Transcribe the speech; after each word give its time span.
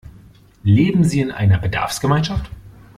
Leben 0.63 1.03
Sie 1.03 1.19
in 1.19 1.29
einer 1.29 1.59
Bedarfsgemeinschaft? 1.59 2.49